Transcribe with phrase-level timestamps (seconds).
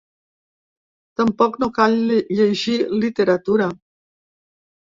[1.21, 1.95] Tampoc no cal
[2.39, 3.69] llegir literatura.